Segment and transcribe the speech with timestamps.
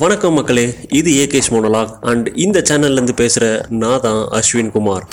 [0.00, 5.04] வணக்கம் மக்களே இது ஏகேஷ் மோனலாக் அண்ட் இந்த சேனல்ல இருந்து பேசுற நான் தான் அஸ்வின் குமார்.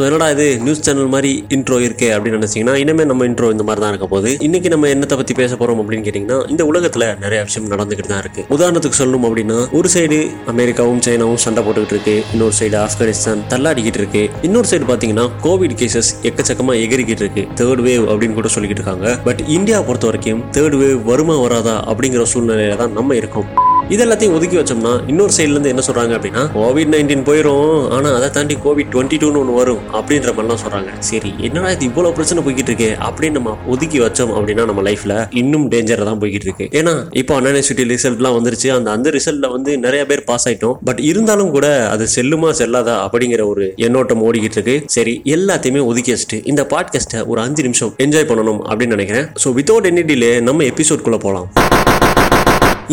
[0.00, 0.60] ஸோ என்னடா இது?
[0.64, 4.30] நியூஸ் சேனல் மாதிரி இன்ட்ரோ இருக்கு அப்படின்னு நினைச்சீங்கன்னா இனிமே நம்ம இன்ட்ரோ இந்த மாதிரி தான் இருக்க போகுது.
[4.46, 8.44] இன்னைக்கு நம்ம என்னத்தை பத்தி பேச போறோம் அப்படின்னு கேட்டிங்கன்னா இந்த உலகத்துல நிறைய விஷயம் நடந்துகிட்டு தான் இருக்கு.
[8.56, 12.24] உதாரணத்துக்கு சொல்லணும் அப்படின்னா ஒரு சைடு அமெரிக்காவும் சைனாவும் சண்டை போட்டுக்கிட்டு இருக்கு.
[12.32, 14.30] இன்னொரு சைடு ஆப்கானிஸ்தான் தள்ளாடிக்கிட்டு இருக்கு.
[14.42, 17.44] இன்னொரு சைடு பாத்தீங்கன்னா கோவிட் கேசஸ் எக்கச்சக்கமா எகிரிக்கிட்டு இருக்கு.
[17.60, 19.18] தேர்ட் வேவ் அப்படின்னு கூட சொல்லிக்கிட்டு இருக்காங்க.
[19.28, 23.50] பட் இந்தியா பொறுத்த வரைக்கும் தேர்ட் வேவ் வருமா வராதா அப்படிங்கிற சூழ்நிலையில தான் நம்ம இருக்கோம்.
[23.94, 28.28] இது எல்லாத்தையும் ஒதுக்கி வச்சோம்னா இன்னொரு சைட்ல இருந்து என்ன சொல்றாங்க அப்படின்னா கோவிட் நைன்டீன் போயிடும் ஆனா அதை
[28.36, 30.90] தாண்டி கோவிட் டுவெண்ட்டி டூன்னு ஒன்று வரும் அப்படின்ற மாதிரிலாம் சொல்றாங்க.
[31.08, 35.66] சரி என்னடா இது இவ்வளவு பிரச்சனை போய்கிட்டு இருக்கு அப்படின்னு நம்ம ஒதுக்கி வச்சோம் அப்படின்னா நம்ம லைஃப்ல இன்னும்
[35.72, 36.66] டேஞ்சர் தான் போய்கிட்டு இருக்கு.
[36.80, 38.68] ஏன்னா இப்போ அண்ணா யூனிவர்சிட்டி ரிசல்ட்லாம் வந்துருச்சு.
[38.76, 40.76] அந்த அந்த ரிசல்ட்ல வந்து நிறைய பேர் பாஸ் ஆயிட்டோம்.
[40.90, 44.76] பட் இருந்தாலும் கூட அது செல்லுமா செல்லாதா அப்படிங்கிற ஒரு எண்ணோட்டம் ஓடிக்கிட்டு இருக்கு.
[44.96, 49.28] சரி எல்லாத்தையுமே ஒதுக்கி வச்சுட்டு இந்த பாட்காஸ்ட்டை ஒரு அஞ்சு நிமிஷம் என்ஜாய் பண்ணணும் அப்படின்னு நினைக்கிறேன்.
[49.44, 51.48] ஸோ வித்தவுட் எனி டிலே நம்ம எபிசோட்குள்ளே போகலாம்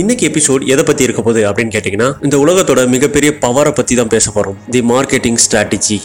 [0.02, 4.32] இன்னைக்கு எபிசோட் எதை பத்தி இருக்க போகுது அப்படின்னு கேட்டீங்கன்னா இந்த உலகத்தோட மிகப்பெரிய பவரை பத்தி தான் பேச
[4.36, 4.58] போறோம்.
[4.74, 5.98] தி மார்க்கெட்டிங் ஸ்ட்ராட்டஜி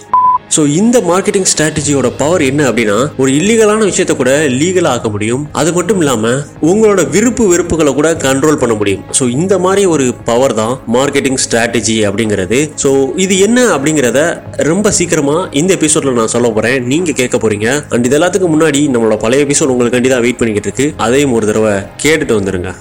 [0.54, 5.42] ஸோ இந்த மார்க்கெட்டிங் ஸ்ட்ராட்டஜியோட பவர் என்ன அப்படின்னா ஒரு இல்லீகலான விஷயத்த கூட லீகலாக ஆக்க முடியும்.
[5.60, 6.38] அது மட்டும் இல்லாமல்
[6.70, 9.02] உங்களோட விருப்பு வெறுப்புகளை கூட கண்ட்ரோல் பண்ண முடியும்.
[9.18, 12.60] ஸோ இந்த மாதிரி ஒரு பவர் தான் மார்க்கெட்டிங் ஸ்ட்ராட்டஜி அப்படிங்கிறது.
[12.84, 12.92] ஸோ
[13.24, 14.22] இது என்ன அப்படிங்கிறத
[14.70, 16.78] ரொம்ப சீக்கிரமா இந்த எபிசோட்ல நான் சொல்ல போறேன்.
[16.92, 17.68] நீங்க கேட்க போறீங்க.
[17.92, 20.88] அண்ட் இது எல்லாத்துக்கு முன்னாடி நம்மளோட பழைய எபிசோட் உங்களுக்கு தான் வெயிட் பண்ணிக்கிட்டு இருக்கு.
[21.06, 22.72] அதையும் ஒரு தடவை கேட்டுட்டு வந்துருங்க.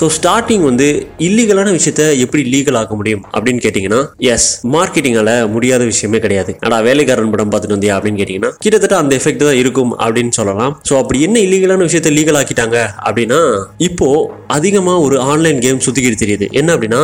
[0.00, 0.86] ஸோ ஸ்டார்டிங் வந்து
[1.26, 4.00] இல்லீகலான விஷயத்த எப்படி லீகல் ஆக்க முடியும் அப்படின்னு கேட்டிங்கன்னா
[4.34, 6.52] எஸ் மார்க்கெட்டிங்கால முடியாத விஷயமே கிடையாது.
[6.66, 10.74] அடா வேலைக்காரன் படம் பார்த்துட்டு வந்தியா அப்படின்னு கேட்டிங்கன்னா கிட்டத்தட்ட அந்த எஃபெக்ட் தான் இருக்கும் அப்படின்னு சொல்லலாம்.
[10.88, 13.40] ஸோ அப்படி என்ன இல்லீகலான விஷயத்த லீகல் ஆக்கிட்டாங்க அப்படின்னா
[13.88, 14.10] இப்போ
[14.58, 16.48] அதிகமாக ஒரு ஆன்லைன் கேம் சுத்திக்கிட்டு தெரியுது.
[16.60, 17.02] என்ன அப்படின்னா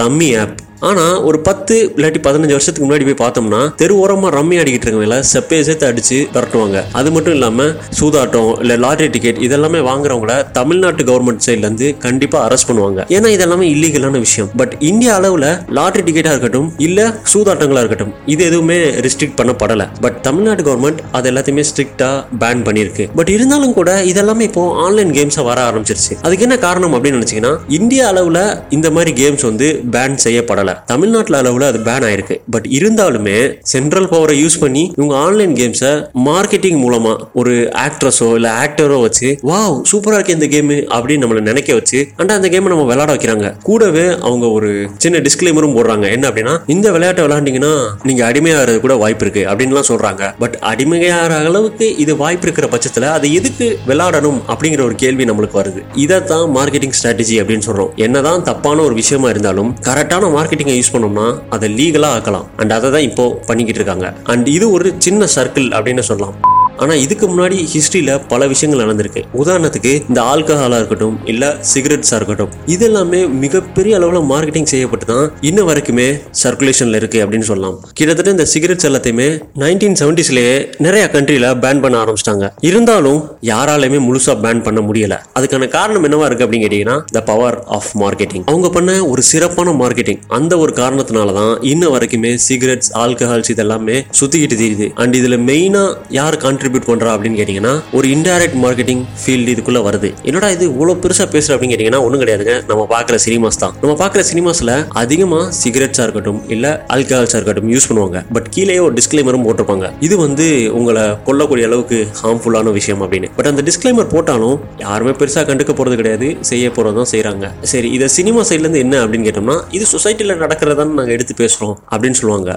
[0.00, 0.58] ரம்மி ஆப்
[0.88, 5.62] ஆனா ஒரு பத்து இல்லாட்டி பதினஞ்சு வருஷத்துக்கு முன்னாடி போய் பார்த்தோம்னா தெரு ஓரமாக ரம்மி அடிக்கிட்டு இருக்கவங்கள செப்பையை
[5.68, 6.78] சேர்த்து அடிச்சு விரட்டுவாங்க.
[7.00, 7.66] அது மட்டும் இல்லாம
[7.98, 13.00] சூதாட்டம் இல்ல லாட்ரி டிக்கெட் இதெல்லாமே வாங்குறவங்கள தமிழ்நாட்டு கவர்மெண்ட் சைட்ல இருந்து கண்டிப்பா அரெஸ்ட் பண்ணுவாங்க.
[13.16, 14.48] ஏன்னா இதெல்லாமே இல்லீகலான விஷயம்.
[14.62, 19.86] பட் இந்தியா அளவுல லாட்ரி டிக்கெட்டா இருக்கட்டும் இல்ல சூதாட்டங்களா இருக்கட்டும் இது எதுவுமே ரெஸ்ட்ரிக்ட் பண்ணப்படல.
[20.06, 22.10] பட் தமிழ்நாடு கவர்மெண்ட் அது எல்லாத்தையுமே ஸ்ட்ரிக்டா
[22.44, 26.12] பேன் பண்ணிருக்கு பட் இருந்தாலும் கூட இதெல்லாமே இப்போ ஆன்லைன் கேம்ஸா வர ஆரம்பிச்சிருச்சு.
[26.26, 28.40] அதுக்கு என்ன காரணம் அப்படின்னு நினைச்சீங்கன்னா இந்தியா அளவுல
[28.78, 30.69] இந்த மாதிரி கேம்ஸ் வந்து பேன் செய்யப்படல.
[30.92, 32.36] தமிழ்நாட்டில் அளவுல அது பேன் ஆயிருக்கு.
[32.54, 33.36] பட் இருந்தாலுமே
[33.72, 35.92] சென்ட்ரல் பவரை யூஸ் பண்ணி இவங்க ஆன்லைன் கேம்ஸை
[36.28, 37.54] மார்க்கெட்டிங் மூலமா ஒரு
[37.84, 42.48] ஆக்ட்ரஸோ இல்ல ஆக்டரோ வச்சு வாவ் சூப்பரா இருக்கு இந்த கேம் அப்படின்னு நம்மளை நினைக்க வச்சு அண்ட் அந்த
[42.48, 43.46] கேமை நம்ம விளையாட வைக்கிறாங்க.
[43.62, 46.06] கூடவே அவங்க ஒரு சின்ன டிஸ்கிளைமரும் போடுறாங்க.
[46.16, 47.72] என்ன அப்படின்னா இந்த விளையாட்டை விளையாண்டீங்கன்னா
[48.02, 50.34] நீங்க அடிமையாகிறது கூட வாய்ப்பு இருக்கு அப்படின்லாம் சொல்றாங்க.
[50.38, 55.80] பட் அடிமையாகிற அளவுக்கு இது வாய்ப்பு இருக்கிற பட்சத்துல அதை எதுக்கு விளையாடணும் அப்படிங்கிற ஒரு கேள்வி நம்மளுக்கு வருது.
[55.94, 57.90] இதை தான் மார்க்கெட்டிங் ஸ்ட்ராட்டஜி அப்படின்னு சொல்றோம்.
[58.06, 62.46] என்னதான் தப்பான ஒரு விஷயமா இருந்தாலும் கரெக்டான மார்க்கெட்டிங் மார்க்கெட்டிங்கை யூஸ் பண்ணோம்னா அதை லீகலா ஆக்கலாம்.
[62.60, 64.08] அண்ட் அதை தான் இப்போ பண்ணிக்கிட்டு இருக்காங்க.
[64.32, 66.36] அண்ட் இது ஒரு சின்ன சர்க்கிள் அப்படின்னு சொல்லலாம்.
[66.84, 69.22] ஆனால் இதுக்கு முன்னாடி ஹிஸ்ட்ரியில் பல விஷயங்கள் நடந்திருக்கு.
[69.42, 75.60] உதாரணத்துக்கு இந்த ஆல்கஹாலா இருக்கட்டும் இல்லை சிகரெட்ஸாக இருக்கட்டும் இது எல்லாமே மிகப்பெரிய அளவில் மார்க்கெட்டிங் செய்யப்பட்டு தான் இன்ன
[75.70, 76.08] வரைக்குமே
[76.42, 77.76] சர்க்குலேஷன்ல இருக்கு அப்படின்னு சொல்லலாம்.
[77.98, 79.28] கிட்டத்தட்ட இந்த சிகரெட்ஸ் எல்லாத்தையுமே
[79.62, 80.54] நைன்டீன் செவன்டிஸ்லேயே
[80.86, 82.46] நிறைய கண்ட்ரியில் பேன் பண்ண ஆரம்பிச்சிட்டாங்க.
[82.68, 83.20] இருந்தாலும்
[83.50, 85.16] யாராலையுமே முழுசாக பேன் பண்ண முடியல.
[85.40, 90.20] அதுக்கான காரணம் என்னவா இருக்கு அப்படின்னு கேட்டிங்கன்னா த பவர் ஆஃப் மார்க்கெட்டிங் அவங்க பண்ண ஒரு சிறப்பான மார்க்கெட்டிங்
[90.38, 94.88] அந்த ஒரு காரணத்தினால தான் இன்ன வரைக்குமே சிகரெட்ஸ் ஆல்கஹால்ஸ் இதெல்லாமே சுத்திக்கிட்டு தெரியுது.
[95.02, 96.36] அண்ட் இதில் மெயினாக யார்
[96.70, 100.08] கான்ட்ரிபியூட் பண்றா அப்படின்னு கேட்டீங்கன்னா ஒரு இன்டைரக்ட் மார்க்கெட்டிங் ஃபீல்டு இதுக்குள்ள வருது.
[100.28, 102.54] என்னடா இது இவ்வளவு பெருசா பேசுற அப்படின்னு கேட்டீங்கன்னா ஒன்றும் கிடையாதுங்க.
[102.70, 103.74] நம்ம பார்க்குற சினிமாஸ் தான்.
[103.82, 104.72] நம்ம பார்க்குற சினிமாஸ்ல
[105.02, 108.20] அதிகமா சிகரெட்ஸா இருக்கட்டும் இல்ல ஆல்கஹால்ஸா இருக்கட்டும் யூஸ் பண்ணுவாங்க.
[108.36, 109.88] பட் கீழே ஒரு டிஸ்கிளைமரும் போட்டிருப்பாங்க.
[110.08, 110.46] இது வந்து
[110.80, 113.30] உங்களை கொல்லக்கூடிய அளவுக்கு ஹார்ம்ஃபுல்லான விஷயம் அப்படின்னு.
[113.38, 116.28] பட் அந்த டிஸ்கிளைமர் போட்டாலும் யாருமே பெருசா கண்டுக்க போறது கிடையாது.
[116.50, 121.12] செய்ய போறதும் செய்கிறாங்க சரி இதை சினிமா சைட்ல இருந்து என்ன அப்படின்னு கேட்டோம்னா இது சொசைட்டில நடக்கிறதான்னு நாங்க
[121.18, 122.50] எடுத்து பேசுறோம் அப்படின்னு சொல்லுவாங்க.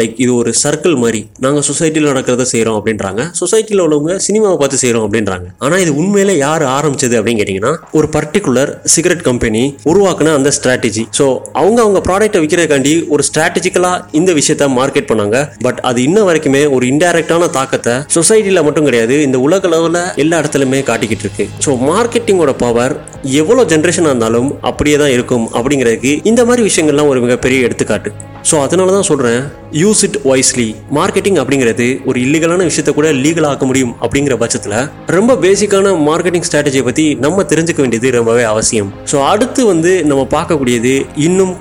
[0.00, 1.20] லைக் இது ஒரு சர்க்கிள் மாதிரி.
[1.44, 3.22] நாங்க சொசைட்டில நடக்கிறத செய்கிறோம் அப்படின்றாங்க.
[3.40, 5.46] சொசைட்டியில் உள்ளவங்க சினிமாவை பார்த்து செய்கிறோம் அப்படின்றாங்க.
[5.64, 9.62] ஆனால் இது உண்மையில யார் ஆரம்பிச்சது அப்படின்னு கேட்டிங்கன்னா ஒரு பர்டிகுலர் சிகரெட் கம்பெனி
[9.92, 11.26] உருவாக்குன அந்த ஸ்ட்ராட்டஜி ஸோ
[11.62, 15.36] அவங்க அவங்க ப்ராடக்ட்டை விற்கிறதுக்காண்டி ஒரு ஸ்ட்ராட்டஜிக்கலாக இந்த விஷயத்த மார்க்கெட் பண்ணாங்க.
[15.66, 20.82] பட் அது இன்ன வரைக்குமே ஒரு இன்டைரக்டான தாக்கத்தை சொசைட்டியில் மட்டும் கிடையாது இந்த உலக அளவில் எல்லா இடத்துலையுமே
[20.90, 21.46] காட்டிக்கிட்டு இருக்கு.
[21.64, 22.94] ஸோ மார்க்கெட்டிங்கோட பவர்
[23.40, 28.12] எவ்வளோ ஜென்ரேஷனாக இருந்தாலும் அப்படியே தான் இருக்கும் அப்படிங்கிறதுக்கு இந்த மாதிரி விஷயங்கள்லாம் ஒரு மிகப்பெரிய எடுத்துக்காட்டு.
[28.48, 29.42] ஸோ அதனால தான் சொல்கிறேன்
[29.82, 30.66] யூஸ் இட் வைஸ்லி
[30.98, 34.76] மார்க்கெட்டிங் அப்படிங்கிறது ஒரு இல்லீகலான விஷயத்த கூட லீகல் ஆக்க முடியும் அப்படிங்கிற பட்சத்தில்
[35.06, 38.92] ரொம்ப பேசிக்கான மார்க்கெட்டிங் ஸ்ட்ராட்டஜியை பற்றி நம்ம தெரிஞ்சுக்க வேண்டியது ரொம்பவே அவசியம்.
[39.12, 41.54] ஸோ அடுத்து வந்து நம்ம பார்க்கக்கூடியது இன்னும்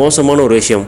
[0.00, 0.86] மோசமான ஒரு விஷயம்.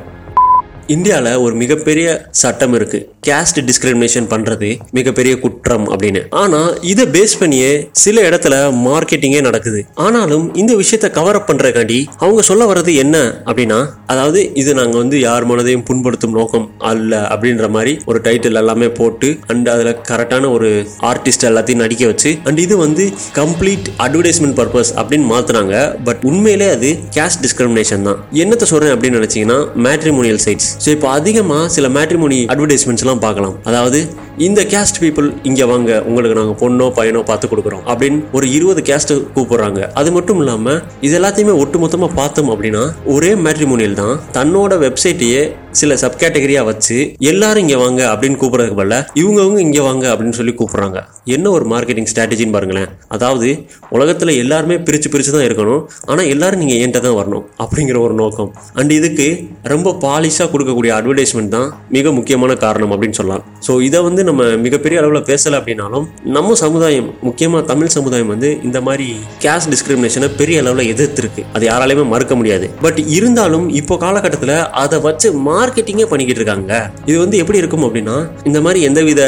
[0.86, 2.06] இந்தியாவில் ஒரு மிகப்பெரிய
[2.42, 6.20] சட்டம் இருக்குது கேஸ்ட் டிஸ்கிரிமினேஷன் பண்றது மிகப்பெரிய குற்றம் அப்படின்னு.
[6.42, 6.60] ஆனா
[6.92, 7.72] இதை பேஸ் பண்ணியே
[8.04, 8.54] சில இடத்துல
[8.86, 9.80] மார்க்கெட்டிங்கே நடக்குது.
[10.04, 13.16] ஆனாலும் இந்த விஷயத்த கவர் அப் பண்றதுக்காண்டி அவங்க சொல்ல வர்றது என்ன
[13.48, 13.78] அப்படின்னா
[14.12, 19.30] அதாவது இது நாங்க வந்து யார் மனதையும் புண்படுத்தும் நோக்கம் அல்ல அப்படின்ற மாதிரி ஒரு டைட்டில் எல்லாமே போட்டு
[19.52, 20.70] அண்ட் அதுல கரெக்டான ஒரு
[21.10, 23.06] ஆர்டிஸ்ட் எல்லாத்தையும் நடிக்க வச்சு அண்ட் இது வந்து
[23.40, 25.76] கம்ப்ளீட் அட்வர்டைஸ்மெண்ட் பர்பஸ் அப்படின்னு மாத்துனாங்க.
[26.10, 28.20] பட் உண்மையிலே அது கேஸ்ட் டிஸ்கிரிமினேஷன் தான்.
[28.42, 33.54] என்னத்த சொல்றேன் அப்படின்னு நினைச்சீங்கன்னா மேட்ரிமோனியல் சைட்ஸ் ஸோ இப்போ அதிகமா சில மேட்ரிமோனி அட்வர்டைஸ்மெண்ட்ஸ்லாம் பார்க்கலாம்.
[33.64, 34.14] அதாவது
[34.46, 39.12] இந்த கேஸ்ட் பீப்புள் இங்கே வாங்க உங்களுக்கு நாங்கள் பொண்ணோ பையனோ பார்த்து கொடுக்குறோம் அப்படின்னு ஒரு இருபது கேஸ்ட்
[39.34, 39.80] கூப்பிடுறாங்க.
[40.00, 42.84] அது மட்டும் இல்லாமல் இது எல்லாத்தையுமே ஒட்டுமொத்தமாக பார்த்தோம் அப்படின்னா
[43.14, 44.14] ஒரே மேட்ரிமோனியல் தான்.
[44.36, 45.42] தன்னோட வெப்சைட்டையே
[45.80, 46.96] சில சப் கேட்டகரியா வச்சு
[47.30, 50.98] எல்லாரும் இங்க வாங்க அப்படின்னு கூப்பிடறதுக்கு பதில இவங்கவுங்க இங்க வாங்க அப்படின்னு சொல்லி கூப்பிடுறாங்க.
[51.34, 52.88] என்ன ஒரு மார்க்கெட்டிங் ஸ்ட்ராட்டஜின்னு பாருங்களேன்.
[53.16, 53.50] அதாவது
[53.96, 55.84] உலகத்துல எல்லாருமே பிரிச்சு பிரிச்சு தான் இருக்கணும்.
[56.10, 58.50] ஆனா எல்லாரும் நீங்க என்கிட்ட தான் வரணும் அப்படிங்கிற ஒரு நோக்கம்.
[58.78, 59.28] அண்ட் இதுக்கு
[59.74, 63.46] ரொம்ப பாலிஷா கொடுக்கக்கூடிய அட்வர்டைஸ்மெண்ட் தான் மிக முக்கியமான காரணம் அப்படின்னு சொல்லலாம்.
[63.68, 68.80] ஸோ இதை வந்து நம்ம மிகப்பெரிய அளவில் பேசலை அப்படின்னாலும் நம்ம சமுதாயம் முக்கியமாக தமிழ் சமுதாயம் வந்து இந்த
[68.80, 69.06] மாதிரி
[69.44, 71.44] கேஸ்ட் டிஸ்கிரிமினேஷனை பெரிய அளவில் எதிர்த்திருக்கு.
[71.54, 72.68] அது யாராலையுமே மறுக்க முடியாது.
[72.84, 76.90] பட் இருந்தாலும் இப்போ காலகட்டத்தில் அதை வச்சு மார்க்கெட்டிங்கே பண்ணிக்கிட்டு இருக்காங்க.
[77.10, 79.22] இது வந்து எப்படி இருக்கும் அப்படின்னா இந்த மாதிரி எந்தவித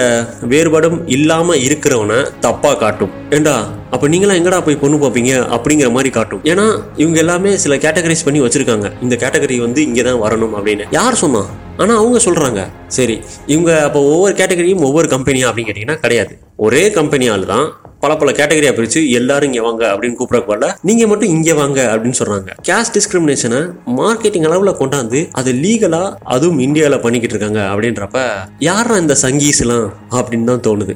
[0.53, 3.13] வேறுபாடும் இல்லாமல் இருக்கிறவனை தப்பாக காட்டும்.
[3.31, 3.57] ஏண்டா?
[3.95, 5.33] அப்போ நீங்களாம் எங்கடா போய் பொண்ணு பார்ப்பீங்க?
[5.57, 6.41] அப்படிங்கிற மாதிரி காட்டும்.
[6.53, 6.67] ஏன்னா
[6.97, 8.89] இவங்க எல்லாமே சில கேட்டகரைஸ் பண்ணி வச்சிருக்காங்க.
[9.03, 10.87] இந்த கேட்டகரி வந்து இங்கே தான் வரணும் அப்படின்னு.
[10.91, 11.43] யார் சொன்னா?
[11.79, 13.15] ஆனால் அவங்க சொல்கிறாங்க சரி
[13.47, 16.35] இவங்க அப்போ ஒவ்வொரு கேட்டகரியும் ஒவ்வொரு கம்பெனியா அப்படின்னு கேட்டிங்கன்னா கிடையாது.
[16.57, 17.67] ஒரே கம்பெனியால் தான்
[18.01, 22.51] பல பல கேட்டகரியாக பிரித்து எல்லாரும் இங்கே வாங்க அப்படின்னு கூப்பிடக்கூட நீங்கள் மட்டும் இங்கே வாங்க அப்படின்னு சொல்கிறாங்க
[22.63, 23.61] கேஸ்ட் டிஸ்கிரிமினேஷனை
[24.01, 28.21] மார்க்கெட்டிங் அளவில் கொண்டாந்து அது லீகலாக அதுவும் இந்தியாவில் பண்ணிக்கிட்டு இருக்காங்க அப்படின்றப்ப
[28.61, 30.95] யாரா இந்த சங்கீஸ்லாம் அப்படின்னு தான் தோணுது.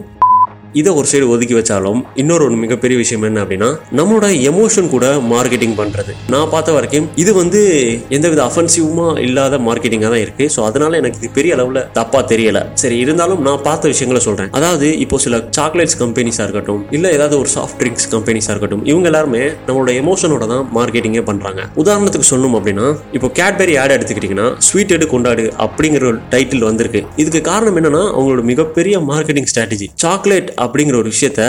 [0.80, 5.76] இதை ஒரு சைடு ஒதுக்கி வச்சாலும் இன்னொரு ஒரு மிகப்பெரிய விஷயம் என்ன அப்படின்னா நம்மளோட எமோஷன் கூட மார்க்கெட்டிங்
[5.80, 6.12] பண்றது.
[6.34, 7.60] நான் பார்த்த வரைக்கும் இது வந்து
[8.16, 10.44] எந்தவித அஃபென்சிவுமா இல்லாத மார்க்கெட்டிங்காக தான் இருக்கு.
[10.54, 12.60] ஸோ அதனால எனக்கு இது பெரிய அளவில் தப்பா தெரியல.
[12.82, 14.50] சரி இருந்தாலும் நான் பார்த்த விஷயங்களை சொல்றேன்.
[14.58, 19.42] அதாவது இப்போ சில சாக்லேட்ஸ் கம்பெனிஸா இருக்கட்டும் இல்ல ஏதாவது ஒரு சாஃப்ட் ட்ரிங்க்ஸ் கம்பெனிஸா இருக்கட்டும் இவங்க எல்லாருமே
[19.69, 21.62] நம்மளோட எமோஷனோட தான் மார்க்கெட்டிங்கே பண்றாங்க.
[21.84, 22.86] உதாரணத்துக்கு சொல்லணும் அப்படின்னா
[23.19, 27.02] இப்போ கேட்பெரி ஆட் எடுத்துக்கிட்டீங்கன்னா ஸ்வீட் எடு கொண்டாடு அப்படிங்கிற ஒரு டைட்டில் வந்திருக்கு.
[27.25, 31.42] இதுக்கு காரணம் என்னன்னா அவங்களோட மிகப்பெரிய மார்க்கெட்டிங் ஸ்ட்ராட்டஜி சாக்லேட் அப்படிங்கிற ஒரு விஷயத்த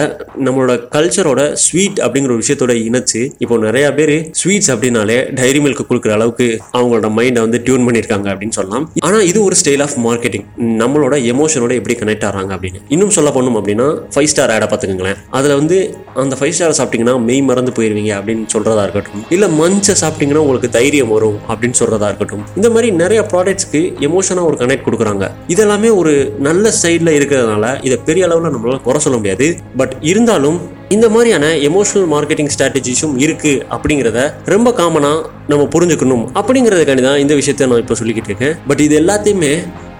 [0.48, 6.12] நம்மளோட கல்ச்சரோட ஸ்வீட் அப்படிங்கிற ஒரு விஷயத்தோட இணைச்சு இப்போ நிறைய பேர் ஸ்வீட்ஸ் அப்படின்னாலே டைரி மில்க் கொடுக்குற
[6.18, 8.86] அளவுக்கு அவங்களோட மைண்டை வந்து டியூன் பண்ணியிருக்காங்க அப்படின்னு சொல்லலாம்.
[9.08, 10.46] ஆனால் இது ஒரு ஸ்டைல் ஆஃப் மார்க்கெட்டிங்
[10.82, 12.82] நம்மளோட எமோஷனோட எப்படி கனெக்ட் ஆகிறாங்க அப்படின்னு.
[12.96, 15.20] இன்னும் சொல்ல போனோம் அப்படின்னா ஃபைவ் ஸ்டார் ஆடை பார்த்துக்கோங்களேன்.
[15.40, 15.78] அதில் வந்து
[16.24, 19.24] அந்த ஃபைவ் ஸ்டார் சாப்பிட்டீங்கன்னா மெய் மறந்து போயிருவீங்க அப்படின்னு சொல்றதா இருக்கட்டும்.
[19.36, 22.44] இல்லை மஞ்ச சாப்பிட்டீங்கன்னா உங்களுக்கு தைரியம் வரும் அப்படின்னு சொல்றதா இருக்கட்டும்.
[22.60, 25.26] இந்த மாதிரி நிறைய ப்ராடக்ட்ஸ்க்கு எமோஷனாக ஒரு கனெக்ட் கொடுக்குறாங்க.
[25.56, 26.14] இதெல்லாமே ஒரு
[26.48, 29.48] நல்ல சைடில் இருக்கிறதுனால இதை பெரிய அளவில் நம்மளால் குறை சொல்ல முடியாது.
[29.82, 30.58] பட் இருந்தாலும்
[30.96, 34.20] இந்த மாதிரியான எமோஷனல் மார்க்கெட்டிங் ஸ்ட்ராட்டஜிஸும் இருக்கு அப்படிங்கிறத
[34.54, 35.12] ரொம்ப காமனா
[35.52, 38.56] நம்ம புரிஞ்சுக்கணும் அப்படிங்கிறதுக்காண்டி தான் இந்த விஷயத்த நான் இப்போ சொல்லிக்கிட்டு இருக்கேன்.
[38.72, 39.54] பட் இது எல்லாத்தையுமே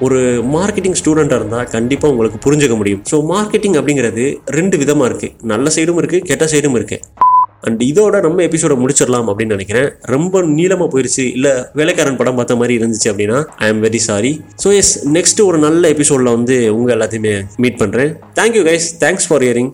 [0.08, 0.20] ஒரு
[0.56, 3.02] மார்க்கெட்டிங் ஸ்டூடெண்டாக இருந்தால் கண்டிப்பாக உங்களுக்கு புரிஞ்சுக்க முடியும்.
[3.12, 4.26] ஸோ மார்க்கெட்டிங் அப்படிங்கிறது
[4.60, 7.28] ரெண்டு விதமாக இருக்குது நல்ல சைடும் இருக்குது கெட்ட சைடும் இருக்குது
[7.62, 9.90] அண்ட் இதோட நம்ம எபிசோட முடிச்சிடலாம் அப்படின்னு நினைக்கிறேன்.
[10.16, 11.26] ரொம்ப நீளமா போயிருச்சு.
[11.38, 15.58] இல்ல வேலைக்காரன் படம் பார்த்த மாதிரி இருந்துச்சு அப்படின்னா I am very sorry so yes next ஒரு
[15.58, 18.12] நல்ல எபிசோட்ல வந்து உங்க எல்லாத்தையுமே மீட் பண்றேன்.
[18.40, 19.72] Thank you guys thanks for hearing